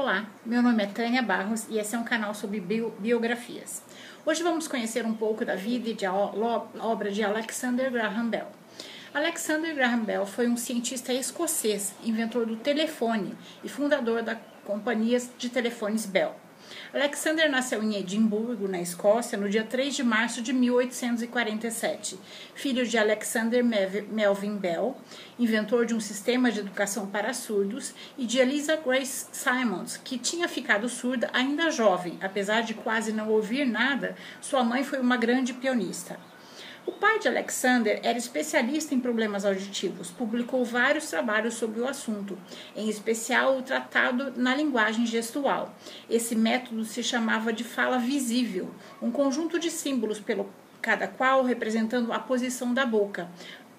[0.00, 3.82] Olá, meu nome é Tânia Barros e esse é um canal sobre bio, biografias.
[4.24, 8.46] Hoje vamos conhecer um pouco da vida e de obra de Alexander Graham Bell.
[9.12, 13.34] Alexander Graham Bell foi um cientista escocês, inventor do telefone
[13.64, 16.36] e fundador da companhia de telefones Bell.
[16.92, 22.18] Alexander nasceu em Edimburgo, na Escócia, no dia 3 de março de 1847.
[22.54, 24.96] Filho de Alexander Melvin Bell,
[25.38, 30.48] inventor de um sistema de educação para surdos, e de Eliza Grace Simons, que tinha
[30.48, 32.18] ficado surda ainda jovem.
[32.20, 36.18] Apesar de quase não ouvir nada, sua mãe foi uma grande pianista.
[36.88, 42.38] O pai de Alexander era especialista em problemas auditivos, publicou vários trabalhos sobre o assunto,
[42.74, 45.76] em especial o tratado na linguagem gestual.
[46.08, 48.70] Esse método se chamava de fala visível,
[49.02, 50.48] um conjunto de símbolos pelo
[50.80, 53.28] cada qual representando a posição da boca.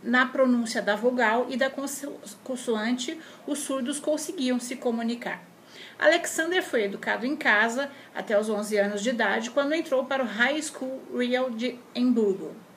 [0.03, 1.71] Na pronúncia da vogal e da
[2.43, 5.43] consoante, os surdos conseguiam se comunicar.
[5.97, 10.27] Alexander foi educado em casa até os 11 anos de idade, quando entrou para o
[10.27, 12.68] High School Real de Hamburgo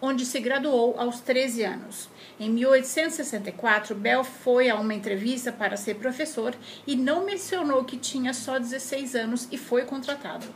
[0.00, 2.08] onde se graduou aos 13 anos.
[2.38, 6.54] Em 1864, Bell foi a uma entrevista para ser professor
[6.86, 10.46] e não mencionou que tinha só 16 anos e foi contratado.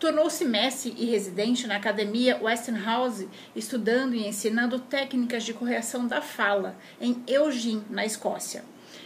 [0.00, 6.76] Tornou-se mestre e residente na Academia Westinghouse, estudando e ensinando técnicas de correção da fala
[7.00, 8.64] em Eugene, na Escócia.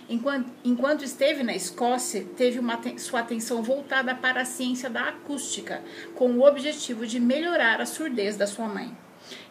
[0.09, 5.83] Enquanto, enquanto esteve na Escócia, teve uma, sua atenção voltada para a ciência da acústica,
[6.15, 8.97] com o objetivo de melhorar a surdez da sua mãe.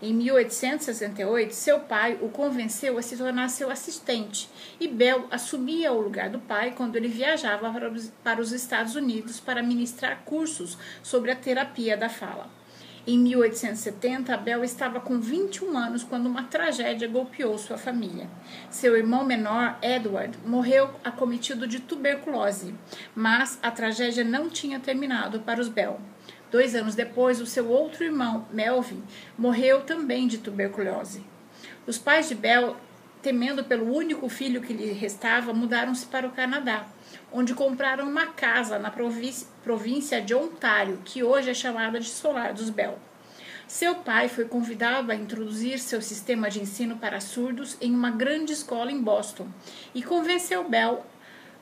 [0.02, 6.02] Em 1868, seu pai o convenceu a se tornar seu assistente e Bell assumia o
[6.02, 7.74] lugar do pai quando ele viajava
[8.24, 12.50] para os Estados Unidos para ministrar cursos sobre a terapia da fala.
[13.08, 18.28] Em 1870, Bell estava com 21 anos quando uma tragédia golpeou sua família.
[18.68, 22.74] Seu irmão menor, Edward, morreu acometido de tuberculose,
[23.14, 26.00] mas a tragédia não tinha terminado para os Bell.
[26.56, 29.04] Dois anos depois, o seu outro irmão, Melvin,
[29.38, 31.22] morreu também de tuberculose.
[31.86, 32.78] Os pais de Bell,
[33.22, 36.86] temendo pelo único filho que lhe restava, mudaram-se para o Canadá,
[37.30, 42.70] onde compraram uma casa na província de Ontário, que hoje é chamada de Solar dos
[42.70, 42.98] Bell.
[43.68, 48.54] Seu pai foi convidado a introduzir seu sistema de ensino para surdos em uma grande
[48.54, 49.50] escola em Boston
[49.94, 51.06] e convenceu Bell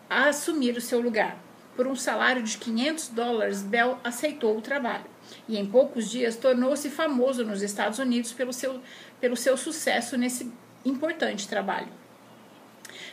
[0.08, 1.36] a assumir o seu lugar.
[1.76, 5.06] Por um salário de 500 dólares, Bell aceitou o trabalho
[5.48, 8.80] e em poucos dias tornou-se famoso nos Estados Unidos pelo seu,
[9.20, 10.52] pelo seu sucesso nesse
[10.86, 11.90] importante trabalho.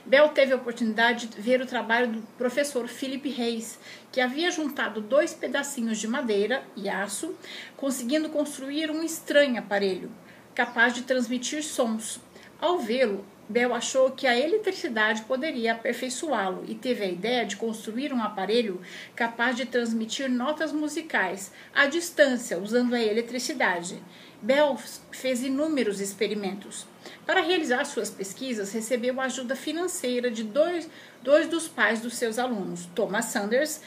[0.04, 3.78] Bell teve a oportunidade de ver o trabalho do professor Philip Reis,
[4.10, 7.34] que havia juntado dois pedacinhos de madeira e aço,
[7.77, 10.10] conseguindo construir um estranho aparelho,
[10.54, 12.21] capaz de transmitir sons.
[12.59, 18.12] Ao vê-lo, Bell achou que a eletricidade poderia aperfeiçoá-lo e teve a ideia de construir
[18.12, 18.80] um aparelho
[19.16, 24.00] capaz de transmitir notas musicais à distância usando a eletricidade.
[24.40, 24.78] Bell
[25.10, 26.86] fez inúmeros experimentos.
[27.26, 30.88] Para realizar suas pesquisas, recebeu ajuda financeira de dois,
[31.20, 33.80] dois dos pais dos seus alunos, Thomas Sanders,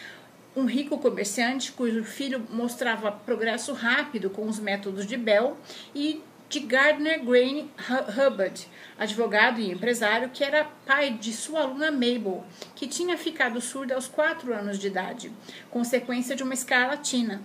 [0.57, 5.57] um rico comerciante cujo filho mostrava progresso rápido com os métodos de Bell,
[5.95, 6.21] e
[6.53, 7.67] de Gardner Grain
[8.15, 13.95] Hubbard, advogado e empresário que era pai de sua aluna Mabel, que tinha ficado surda
[13.95, 15.31] aos 4 anos de idade,
[15.71, 17.41] consequência de uma escarlatina.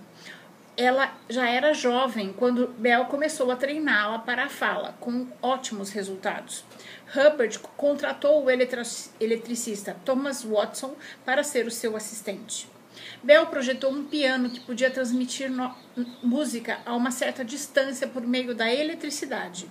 [0.77, 6.63] Ela já era jovem quando Bell começou a treiná-la para a fala, com ótimos resultados.
[7.11, 12.69] Hubbard contratou o eletricista Thomas Watson para ser o seu assistente.
[13.21, 15.51] Bell projetou um piano que podia transmitir
[16.23, 19.69] música a uma certa distância por meio da eletricidade.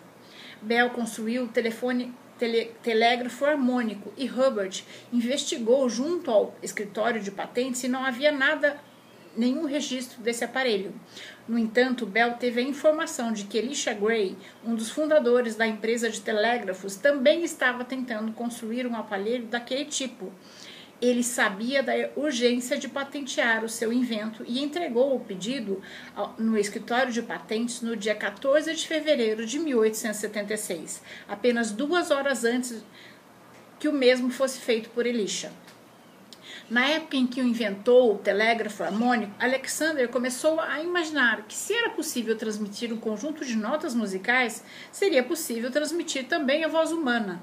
[0.61, 7.81] Bell construiu o telefone tele, telégrafo harmônico e Hubbard investigou junto ao escritório de patentes
[7.81, 8.78] se não havia nada
[9.37, 10.93] nenhum registro desse aparelho.
[11.47, 16.10] No entanto, Bell teve a informação de que Elisha Gray, um dos fundadores da empresa
[16.10, 20.33] de telégrafos, também estava tentando construir um aparelho daquele tipo.
[21.00, 25.80] Ele sabia da urgência de patentear o seu invento e entregou o pedido
[26.36, 32.84] no escritório de patentes no dia 14 de fevereiro de 1876, apenas duas horas antes
[33.78, 35.53] que o mesmo fosse feito por Elisha.
[36.68, 41.72] Na época em que o inventou o telégrafo harmônico, Alexander começou a imaginar que se
[41.72, 44.62] era possível transmitir um conjunto de notas musicais,
[44.92, 47.41] seria possível transmitir também a voz humana.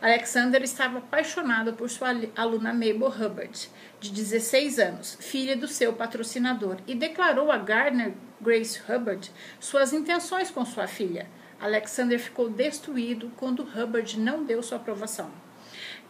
[0.00, 6.76] Alexander estava apaixonado por sua aluna Mabel Hubbard, de 16 anos, filha do seu patrocinador,
[6.86, 11.26] e declarou a Gardner Grace Hubbard suas intenções com sua filha.
[11.58, 15.30] Alexander ficou destruído quando Hubbard não deu sua aprovação.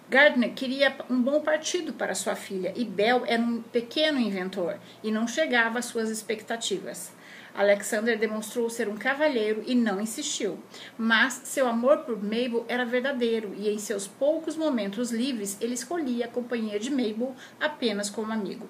[0.09, 5.11] Gardner queria um bom partido para sua filha e Bell era um pequeno inventor e
[5.11, 7.13] não chegava às suas expectativas.
[7.57, 10.59] Alexander demonstrou ser um cavalheiro e não insistiu,
[10.99, 16.27] mas seu amor por Mabel era verdadeiro e em seus poucos momentos livres ele escolhia
[16.27, 18.69] a companhia de Mabel apenas como amigo.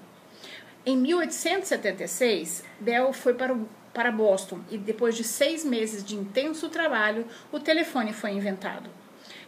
[0.84, 6.68] Em 1876, Bell foi para, o, para Boston e depois de seis meses de intenso
[6.68, 8.88] trabalho, o telefone foi inventado.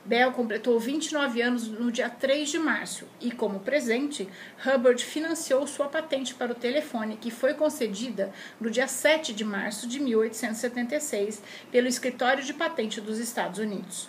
[0.05, 4.29] Bell completou 29 anos no dia 3 de março e, como presente,
[4.65, 9.87] Hubbard financiou sua patente para o telefone, que foi concedida no dia 7 de março
[9.87, 14.09] de 1876 pelo Escritório de Patente dos Estados Unidos.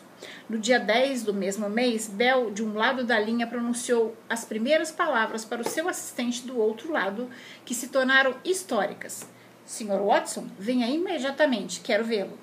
[0.50, 4.92] No dia 10 do mesmo mês, Bell, de um lado da linha, pronunciou as primeiras
[4.92, 7.30] palavras para o seu assistente do outro lado,
[7.64, 9.28] que se tornaram históricas.
[9.66, 10.02] Sr.
[10.04, 12.38] Watson, venha imediatamente, quero vê-lo.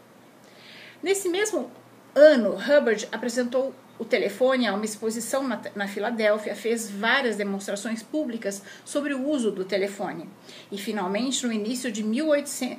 [1.02, 1.70] Nesse mesmo
[2.16, 8.62] ano, Hubbard apresentou o telefone a uma exposição na, na, Filadélfia, fez várias demonstrações públicas
[8.84, 10.28] sobre o uso do telefone.
[10.72, 12.78] E, finalmente, no início de 1800,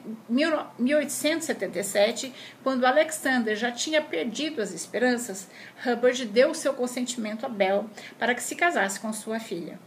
[0.79, 5.47] 1877, quando Alexander já tinha perdido as esperanças,
[5.85, 7.87] Hubbard deu seu consentimento a Bell
[8.17, 9.79] para que se casasse com sua filha.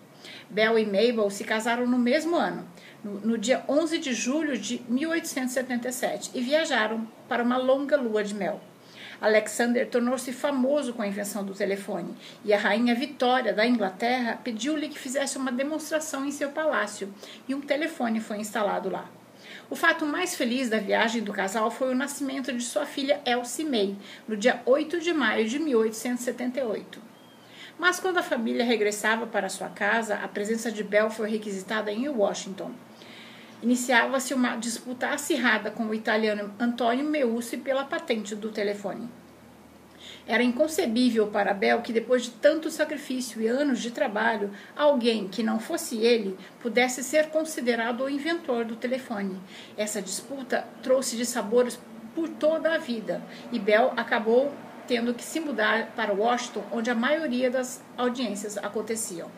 [0.48, 2.68] Bell e Mabel se casaram no mesmo ano,
[3.02, 8.34] no, no dia 11 de julho de 1877, e viajaram para uma longa lua de
[8.34, 8.60] mel.
[9.20, 12.14] Alexander tornou-se famoso com a invenção do telefone
[12.44, 17.12] e a rainha Vitória da Inglaterra pediu-lhe que fizesse uma demonstração em seu palácio
[17.46, 19.10] e um telefone foi instalado lá.
[19.68, 23.64] O fato mais feliz da viagem do casal foi o nascimento de sua filha Elsie
[23.64, 23.96] May,
[24.26, 27.00] no dia 8 de maio de 1878.
[27.78, 32.08] Mas quando a família regressava para sua casa, a presença de Bell foi requisitada em
[32.08, 32.72] Washington.
[33.62, 39.08] Iniciava-se uma disputa acirrada com o italiano Antonio Meucci pela patente do telefone.
[40.26, 45.42] Era inconcebível para Bell que, depois de tanto sacrifício e anos de trabalho, alguém que
[45.42, 49.38] não fosse ele pudesse ser considerado o inventor do telefone.
[49.76, 51.78] Essa disputa trouxe de sabores
[52.14, 53.22] por toda a vida
[53.52, 54.52] e Bell acabou
[54.86, 59.30] tendo que se mudar para Washington, onde a maioria das audiências aconteciam.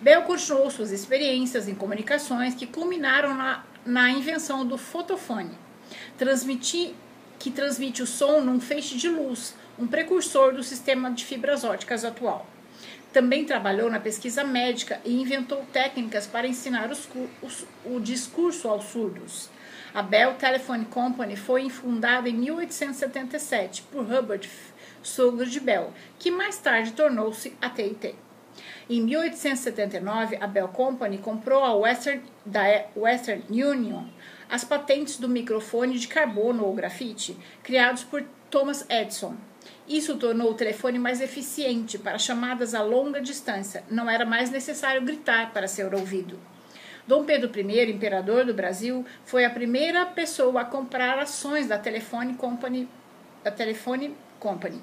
[0.00, 5.50] Bell continuou suas experiências em comunicações que culminaram na, na invenção do fotofone,
[6.16, 6.92] transmitir,
[7.36, 12.04] que transmite o som num feixe de luz, um precursor do sistema de fibras óticas
[12.04, 12.46] atual.
[13.12, 17.08] Também trabalhou na pesquisa médica e inventou técnicas para ensinar os,
[17.42, 19.50] os, o discurso aos surdos.
[19.92, 24.48] A Bell Telephone Company foi fundada em 1877 por Hubbard,
[25.50, 28.14] de Bell, que mais tarde tornou-se a TIT.
[28.90, 32.62] Em 1879, a Bell Company comprou a Western, da
[32.96, 34.04] Western Union
[34.48, 39.36] as patentes do microfone de carbono ou grafite criados por Thomas Edison.
[39.86, 43.84] Isso tornou o telefone mais eficiente para chamadas a longa distância.
[43.90, 46.38] Não era mais necessário gritar para ser ouvido.
[47.06, 52.34] Dom Pedro I, imperador do Brasil, foi a primeira pessoa a comprar ações da Telefone
[52.34, 52.88] Company,
[53.44, 54.80] da Telefone Company.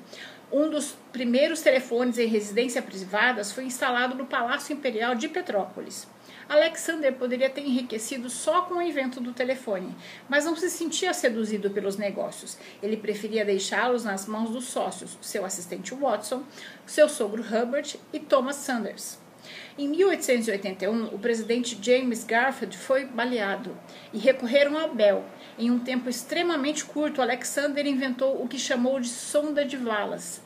[0.51, 6.07] Um dos primeiros telefones em residência privadas foi instalado no Palácio Imperial de Petrópolis.
[6.47, 9.95] Alexander poderia ter enriquecido só com o invento do telefone,
[10.29, 12.57] mas não se sentia seduzido pelos negócios.
[12.83, 16.43] Ele preferia deixá-los nas mãos dos sócios, seu assistente Watson,
[16.85, 19.24] seu sogro Herbert e Thomas Sanders.
[19.77, 23.77] Em 1881, o presidente James Garfield foi baleado
[24.13, 25.25] e recorreram ao Bell.
[25.57, 30.41] Em um tempo extremamente curto, Alexander inventou o que chamou de sonda de Wallace.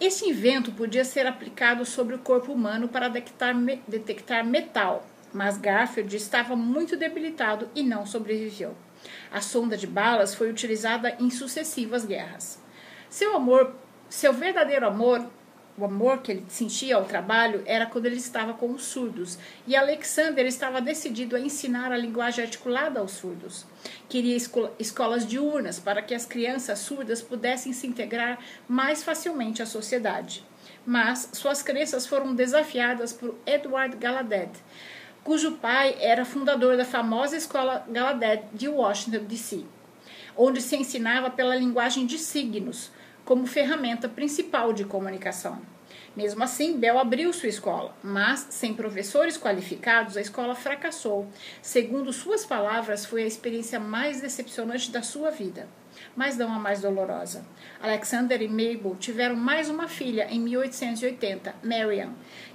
[0.00, 3.54] Esse invento podia ser aplicado sobre o corpo humano para detectar,
[3.86, 8.74] detectar metal, mas Garfield estava muito debilitado e não sobreviveu.
[9.30, 12.62] A sonda de balas foi utilizada em sucessivas guerras.
[13.10, 13.74] Seu amor,
[14.08, 15.28] seu verdadeiro amor
[15.76, 19.74] o amor que ele sentia ao trabalho era quando ele estava com os surdos, e
[19.74, 23.66] Alexander estava decidido a ensinar a linguagem articulada aos surdos.
[24.08, 29.66] Queria esco escolas diurnas para que as crianças surdas pudessem se integrar mais facilmente à
[29.66, 30.44] sociedade.
[30.84, 34.50] Mas suas crenças foram desafiadas por Edward Gallaudet,
[35.22, 39.64] cujo pai era fundador da famosa escola Gallaudet de Washington, D.C.,
[40.36, 42.90] onde se ensinava pela linguagem de signos,
[43.30, 45.62] como ferramenta principal de comunicação.
[46.16, 51.28] Mesmo assim, Bell abriu sua escola, mas sem professores qualificados, a escola fracassou.
[51.62, 55.68] Segundo suas palavras, foi a experiência mais decepcionante da sua vida,
[56.16, 57.46] mas não a mais dolorosa.
[57.80, 62.10] Alexander e Mabel tiveram mais uma filha em 1880, Marian,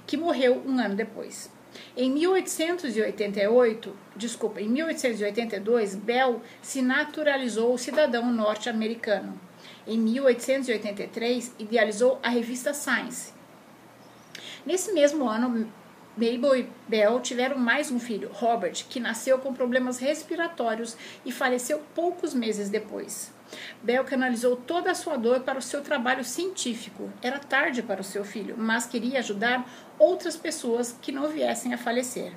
[0.06, 1.50] que morreu um ano depois.
[1.96, 9.40] Em 1888, desculpa, em 1882, Bell se naturalizou cidadão norte-americano.
[9.86, 13.36] Em 1883, idealizou a revista Science
[14.66, 15.70] Nesse mesmo ano,
[16.16, 21.80] Mabel e Bell tiveram mais um filho, Robert, que nasceu com problemas respiratórios e faleceu
[21.94, 23.32] poucos meses depois.
[23.80, 27.12] Bell canalizou toda a sua dor para o seu trabalho científico.
[27.22, 31.78] Era tarde para o seu filho, mas queria ajudar outras pessoas que não viessem a
[31.78, 32.32] falecer.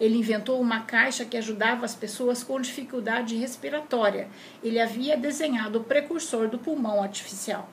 [0.00, 4.28] Ele inventou uma caixa que ajudava as pessoas com dificuldade respiratória.
[4.62, 7.68] Ele havia desenhado o precursor do pulmão artificial.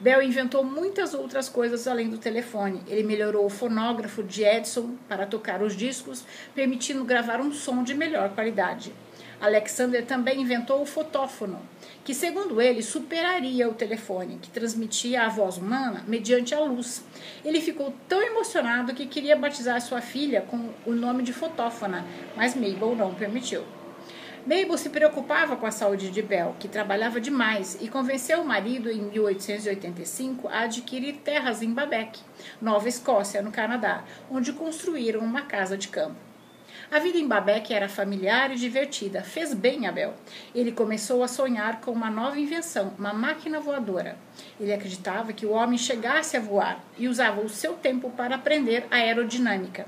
[0.00, 2.80] Bell inventou muitas outras coisas além do telefone.
[2.88, 6.24] Ele melhorou o fonógrafo de Edison para tocar os discos,
[6.54, 8.94] permitindo gravar um som de melhor qualidade.
[9.40, 11.58] Alexander também inventou o fotófono,
[12.04, 17.02] que, segundo ele, superaria o telefone, que transmitia a voz humana mediante a luz.
[17.42, 22.04] Ele ficou tão emocionado que queria batizar sua filha com o nome de fotófona,
[22.36, 23.64] mas Mabel não permitiu.
[24.46, 28.90] Mabel se preocupava com a saúde de Bell, que trabalhava demais, e convenceu o marido,
[28.90, 32.18] em 1885, a adquirir terras em Babec,
[32.60, 36.29] Nova Escócia, no Canadá, onde construíram uma casa de campo.
[36.92, 39.22] A vida em Babec era familiar e divertida.
[39.22, 40.12] Fez bem a Bell.
[40.52, 44.18] Ele começou a sonhar com uma nova invenção, uma máquina voadora.
[44.58, 48.88] Ele acreditava que o homem chegasse a voar e usava o seu tempo para aprender
[48.90, 49.86] aerodinâmica.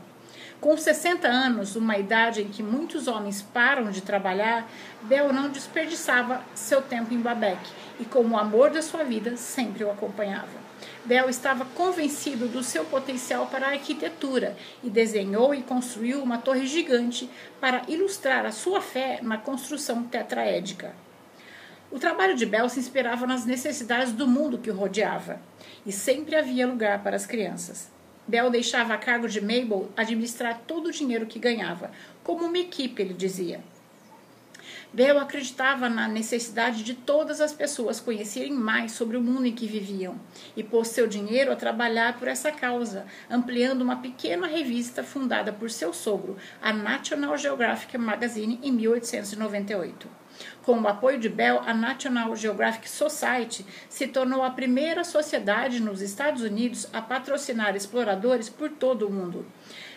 [0.60, 4.70] Com 60 anos, uma idade em que muitos homens param de trabalhar,
[5.02, 7.58] Bell não desperdiçava seu tempo em Babec
[7.98, 10.61] e, como o amor da sua vida, sempre o acompanhava.
[11.04, 16.64] Bell estava convencido do seu potencial para a arquitetura e desenhou e construiu uma torre
[16.64, 17.28] gigante
[17.60, 20.94] para ilustrar a sua fé na construção tetraédica.
[21.90, 25.40] O trabalho de Bell se inspirava nas necessidades do mundo que o rodeava
[25.84, 27.90] e sempre havia lugar para as crianças.
[28.26, 31.90] Bell deixava a cargo de Mabel administrar todo o dinheiro que ganhava,
[32.22, 33.60] como uma equipe, ele dizia.
[34.92, 39.66] Bell acreditava na necessidade de todas as pessoas conhecerem mais sobre o mundo em que
[39.66, 40.20] viviam
[40.54, 45.70] e pôs seu dinheiro a trabalhar por essa causa, ampliando uma pequena revista fundada por
[45.70, 50.21] seu sogro, a National Geographic Magazine, em 1898.
[50.62, 56.00] Com o apoio de Bell, a National Geographic Society se tornou a primeira sociedade nos
[56.00, 59.46] Estados Unidos a patrocinar exploradores por todo o mundo.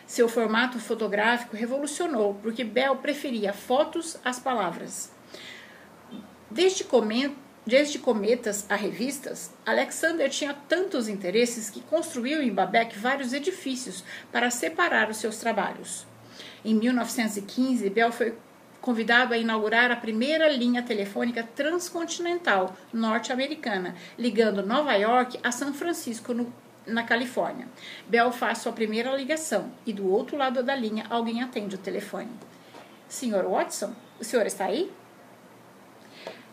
[0.08, 5.12] Seu formato fotográfico revolucionou, porque Bell preferia fotos às palavras.
[6.50, 6.86] Desde.
[7.68, 14.52] Desde cometas a revistas, Alexander tinha tantos interesses que construiu em Babec vários edifícios para
[14.52, 16.06] separar os seus trabalhos.
[16.64, 18.36] Em 1915, Bell foi
[18.86, 26.36] convidado a inaugurar a primeira linha telefônica transcontinental norte-americana, ligando Nova York a São Francisco,
[26.36, 26.54] no,
[26.86, 27.68] na Califórnia.
[28.08, 32.30] Bell faz sua primeira ligação e do outro lado da linha alguém atende o telefone.
[33.10, 34.92] Senhor Watson, o senhor está aí?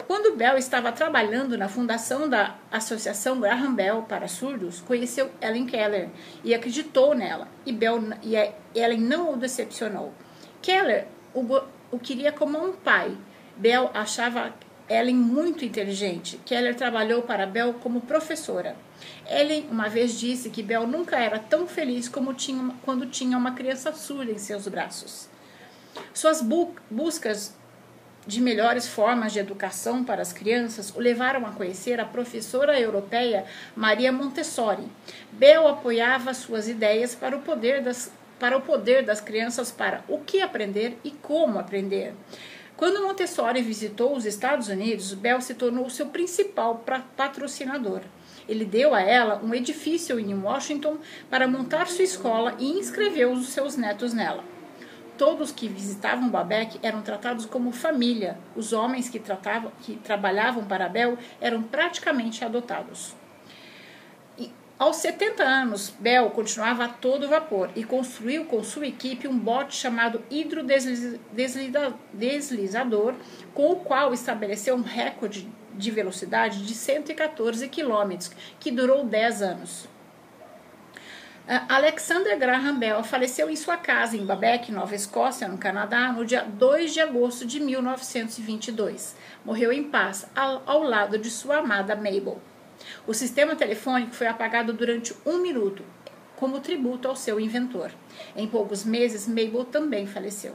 [0.07, 6.09] Quando Bell estava trabalhando na fundação da Associação Graham Bell para Surdos, conheceu Ellen Keller
[6.43, 8.35] e acreditou nela, e, Bell, e
[8.75, 10.15] Ellen não o decepcionou.
[10.63, 11.43] Keller o
[11.93, 13.17] o queria como um pai.
[13.57, 14.53] Bell achava
[14.89, 16.41] Ellen muito inteligente.
[16.45, 18.75] Keller trabalhou para Bell como professora.
[19.29, 23.53] Ellen uma vez disse que Bell nunca era tão feliz como tinha, quando tinha uma
[23.53, 25.29] criança surda em seus braços.
[26.13, 27.55] Suas bu buscas
[28.27, 33.45] de melhores formas de educação para as crianças o levaram a conhecer a professora europeia
[33.75, 34.85] Maria Montessori.
[35.33, 40.19] Bell apoiava suas ideias para o poder das para o poder das crianças para o
[40.19, 42.13] que aprender e como aprender.
[42.77, 46.83] Quando Montessori visitou os Estados Unidos, Bell se tornou seu principal
[47.17, 48.01] patrocinador.
[48.49, 50.97] Ele deu a ela um edifício em Washington
[51.31, 54.43] para montar sua escola e inscreveu os seus netos nela.
[55.17, 58.37] Todos que visitavam Babec eram tratados como família.
[58.57, 63.15] Os homens que, tratavam, que trabalhavam para Bell eram praticamente adotados.
[64.83, 69.77] Aos 70 anos, Bell continuava a todo vapor e construiu com sua equipe um bote
[69.77, 73.15] chamado hidrodeslizador,
[73.55, 79.89] com o qual estabeleceu um recorde de velocidade de 114 km, que durou 10 anos.
[81.69, 86.43] Alexander Graham Bell faleceu em sua casa em Babec, Nova Escócia, no Canadá, no dia
[86.43, 89.15] 2 de agosto de 1922.
[89.45, 92.43] Morreu em paz, ao, ao lado de sua amada Mabel.
[93.07, 95.85] O sistema telefônico foi apagado durante um minuto,
[96.37, 97.93] como tributo ao seu inventor.
[98.37, 100.55] Em poucos meses, Mabel também faleceu.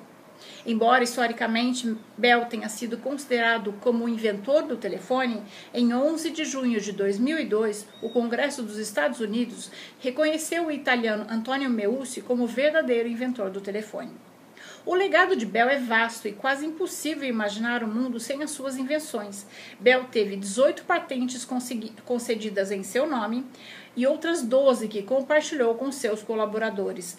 [0.66, 5.42] Embora historicamente Bell tenha sido considerado como o inventor do telefone,
[5.74, 11.70] em 11 de junho de 2002, o Congresso dos Estados Unidos reconheceu o italiano Antonio
[11.70, 14.12] Meucci como o verdadeiro inventor do telefone.
[14.88, 18.78] O legado de Bell é vasto e quase impossível imaginar o mundo sem as suas
[18.78, 19.46] invenções.
[19.82, 21.46] Bell teve 18 patentes
[22.06, 23.46] concedidas em seu nome
[23.98, 27.18] e outras 12 que compartilhou com seus colaboradores.